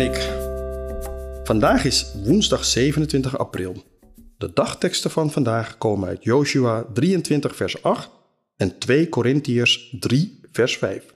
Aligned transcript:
Ik? 0.00 0.42
Vandaag 1.44 1.84
is 1.84 2.12
woensdag 2.24 2.64
27 2.64 3.38
april. 3.38 3.82
De 4.38 4.52
dagteksten 4.52 5.10
van 5.10 5.30
vandaag 5.30 5.78
komen 5.78 6.08
uit 6.08 6.24
Joshua 6.24 6.86
23 6.92 7.56
vers 7.56 7.82
8 7.82 8.10
en 8.56 8.78
2 8.78 9.08
Korintiërs 9.08 9.96
3 10.00 10.40
vers 10.52 10.76
5. 10.76 11.14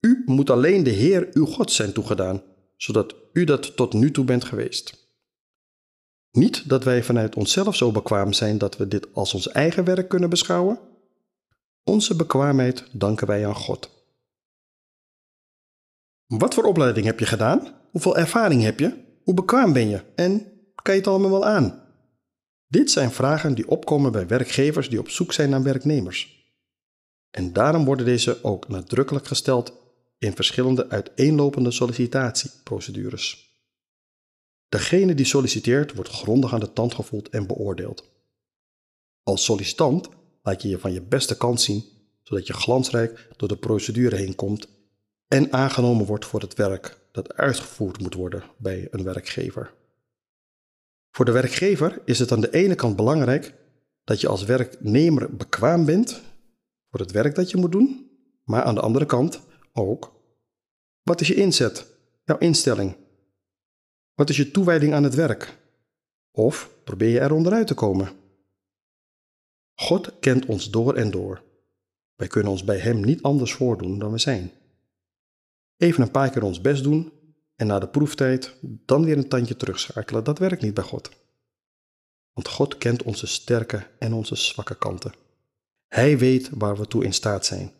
U 0.00 0.22
moet 0.26 0.50
alleen 0.50 0.82
de 0.82 0.90
Heer 0.90 1.28
uw 1.32 1.46
God 1.46 1.72
zijn 1.72 1.92
toegedaan, 1.92 2.42
zodat 2.76 3.14
u 3.32 3.44
dat 3.44 3.76
tot 3.76 3.92
nu 3.92 4.10
toe 4.10 4.24
bent 4.24 4.44
geweest. 4.44 5.08
Niet 6.32 6.68
dat 6.68 6.84
wij 6.84 7.02
vanuit 7.02 7.36
onszelf 7.36 7.76
zo 7.76 7.92
bekwaam 7.92 8.32
zijn 8.32 8.58
dat 8.58 8.76
we 8.76 8.88
dit 8.88 9.14
als 9.14 9.34
ons 9.34 9.48
eigen 9.48 9.84
werk 9.84 10.08
kunnen 10.08 10.30
beschouwen. 10.30 10.78
Onze 11.84 12.16
bekwaamheid 12.16 12.84
danken 12.92 13.26
wij 13.26 13.46
aan 13.46 13.54
God. 13.54 13.99
Wat 16.38 16.54
voor 16.54 16.64
opleiding 16.64 17.06
heb 17.06 17.18
je 17.18 17.26
gedaan? 17.26 17.74
Hoeveel 17.90 18.16
ervaring 18.16 18.62
heb 18.62 18.78
je? 18.78 19.04
Hoe 19.22 19.34
bekwaam 19.34 19.72
ben 19.72 19.88
je? 19.88 20.02
En 20.14 20.52
kan 20.82 20.94
je 20.94 21.00
het 21.00 21.08
allemaal 21.08 21.30
wel 21.30 21.44
aan? 21.44 21.82
Dit 22.66 22.90
zijn 22.90 23.10
vragen 23.10 23.54
die 23.54 23.68
opkomen 23.68 24.12
bij 24.12 24.26
werkgevers 24.26 24.88
die 24.88 24.98
op 24.98 25.08
zoek 25.08 25.32
zijn 25.32 25.50
naar 25.50 25.62
werknemers. 25.62 26.48
En 27.30 27.52
daarom 27.52 27.84
worden 27.84 28.04
deze 28.04 28.44
ook 28.44 28.68
nadrukkelijk 28.68 29.26
gesteld 29.26 29.72
in 30.18 30.34
verschillende 30.34 30.88
uiteenlopende 30.88 31.70
sollicitatieprocedures. 31.70 33.58
Degene 34.68 35.14
die 35.14 35.26
solliciteert 35.26 35.94
wordt 35.94 36.10
grondig 36.10 36.52
aan 36.54 36.60
de 36.60 36.72
tand 36.72 36.94
gevoeld 36.94 37.28
en 37.28 37.46
beoordeeld. 37.46 38.04
Als 39.22 39.44
sollicitant 39.44 40.08
laat 40.42 40.62
je 40.62 40.68
je 40.68 40.78
van 40.78 40.92
je 40.92 41.02
beste 41.02 41.36
kant 41.36 41.60
zien, 41.60 41.84
zodat 42.22 42.46
je 42.46 42.52
glansrijk 42.52 43.28
door 43.36 43.48
de 43.48 43.56
procedure 43.56 44.16
heen 44.16 44.34
komt 44.34 44.68
en 45.30 45.52
aangenomen 45.52 46.06
wordt 46.06 46.26
voor 46.26 46.40
het 46.40 46.54
werk 46.54 46.98
dat 47.12 47.34
uitgevoerd 47.34 48.00
moet 48.00 48.14
worden 48.14 48.42
bij 48.56 48.88
een 48.90 49.04
werkgever. 49.04 49.72
Voor 51.10 51.24
de 51.24 51.32
werkgever 51.32 52.00
is 52.04 52.18
het 52.18 52.32
aan 52.32 52.40
de 52.40 52.50
ene 52.50 52.74
kant 52.74 52.96
belangrijk 52.96 53.54
dat 54.04 54.20
je 54.20 54.28
als 54.28 54.44
werknemer 54.44 55.36
bekwaam 55.36 55.84
bent 55.84 56.20
voor 56.90 57.00
het 57.00 57.10
werk 57.10 57.34
dat 57.34 57.50
je 57.50 57.56
moet 57.56 57.72
doen, 57.72 58.10
maar 58.44 58.62
aan 58.62 58.74
de 58.74 58.80
andere 58.80 59.06
kant 59.06 59.40
ook 59.72 60.12
wat 61.02 61.20
is 61.20 61.28
je 61.28 61.34
inzet, 61.34 61.86
jouw 62.24 62.38
instelling? 62.38 62.96
Wat 64.14 64.28
is 64.30 64.36
je 64.36 64.50
toewijding 64.50 64.92
aan 64.92 65.04
het 65.04 65.14
werk? 65.14 65.58
Of 66.30 66.70
probeer 66.84 67.08
je 67.08 67.20
er 67.20 67.32
onderuit 67.32 67.66
te 67.66 67.74
komen? 67.74 68.08
God 69.74 70.18
kent 70.20 70.46
ons 70.46 70.70
door 70.70 70.94
en 70.94 71.10
door. 71.10 71.42
Wij 72.16 72.28
kunnen 72.28 72.52
ons 72.52 72.64
bij 72.64 72.78
Hem 72.78 73.00
niet 73.00 73.22
anders 73.22 73.52
voordoen 73.52 73.98
dan 73.98 74.12
we 74.12 74.18
zijn. 74.18 74.52
Even 75.80 76.02
een 76.02 76.10
paar 76.10 76.30
keer 76.30 76.42
ons 76.42 76.60
best 76.60 76.82
doen 76.82 77.12
en 77.56 77.66
na 77.66 77.78
de 77.78 77.88
proeftijd 77.88 78.56
dan 78.62 79.04
weer 79.04 79.16
een 79.16 79.28
tandje 79.28 79.56
terugschakelen, 79.56 80.24
dat 80.24 80.38
werkt 80.38 80.62
niet 80.62 80.74
bij 80.74 80.84
God. 80.84 81.10
Want 82.32 82.48
God 82.48 82.78
kent 82.78 83.02
onze 83.02 83.26
sterke 83.26 83.86
en 83.98 84.12
onze 84.12 84.36
zwakke 84.36 84.78
kanten. 84.78 85.12
Hij 85.88 86.18
weet 86.18 86.50
waar 86.52 86.76
we 86.76 86.86
toe 86.86 87.04
in 87.04 87.12
staat 87.12 87.46
zijn. 87.46 87.72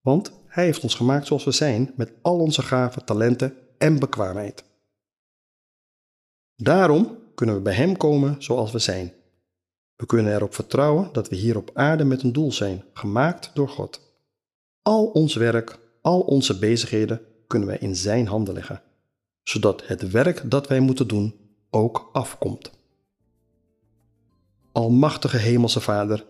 Want 0.00 0.32
Hij 0.46 0.64
heeft 0.64 0.82
ons 0.82 0.94
gemaakt 0.94 1.26
zoals 1.26 1.44
we 1.44 1.50
zijn, 1.50 1.92
met 1.96 2.12
al 2.22 2.38
onze 2.38 2.62
gaven, 2.62 3.04
talenten 3.04 3.54
en 3.78 3.98
bekwaamheid. 3.98 4.64
Daarom 6.56 7.18
kunnen 7.34 7.54
we 7.54 7.60
bij 7.60 7.74
Hem 7.74 7.96
komen 7.96 8.42
zoals 8.42 8.72
we 8.72 8.78
zijn. 8.78 9.12
We 9.94 10.06
kunnen 10.06 10.34
erop 10.34 10.54
vertrouwen 10.54 11.12
dat 11.12 11.28
we 11.28 11.36
hier 11.36 11.56
op 11.56 11.70
aarde 11.74 12.04
met 12.04 12.22
een 12.22 12.32
doel 12.32 12.52
zijn, 12.52 12.84
gemaakt 12.92 13.50
door 13.54 13.68
God. 13.68 14.00
Al 14.82 15.06
ons 15.06 15.34
werk, 15.34 15.78
al 16.00 16.20
onze 16.20 16.58
bezigheden 16.58 17.34
kunnen 17.46 17.68
wij 17.68 17.78
in 17.78 17.96
Zijn 17.96 18.26
handen 18.26 18.54
leggen, 18.54 18.82
zodat 19.42 19.86
het 19.86 20.10
werk 20.10 20.50
dat 20.50 20.68
wij 20.68 20.80
moeten 20.80 21.08
doen 21.08 21.34
ook 21.70 22.10
afkomt. 22.12 22.70
Almachtige 24.72 25.36
Hemelse 25.36 25.80
Vader, 25.80 26.24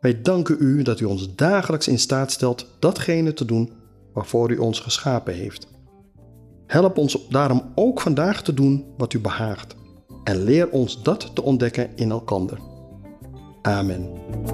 wij 0.00 0.20
danken 0.22 0.56
U 0.58 0.82
dat 0.82 1.00
U 1.00 1.04
ons 1.04 1.34
dagelijks 1.34 1.88
in 1.88 1.98
staat 1.98 2.32
stelt 2.32 2.66
datgene 2.78 3.32
te 3.32 3.44
doen 3.44 3.72
waarvoor 4.12 4.50
U 4.50 4.56
ons 4.56 4.80
geschapen 4.80 5.34
heeft. 5.34 5.66
Help 6.66 6.98
ons 6.98 7.28
daarom 7.28 7.72
ook 7.74 8.00
vandaag 8.00 8.42
te 8.42 8.54
doen 8.54 8.84
wat 8.96 9.12
U 9.12 9.20
behaagt 9.20 9.74
en 10.24 10.42
leer 10.42 10.70
ons 10.70 11.02
dat 11.02 11.34
te 11.34 11.42
ontdekken 11.42 11.96
in 11.96 12.10
elkander. 12.10 12.58
Amen. 13.62 14.53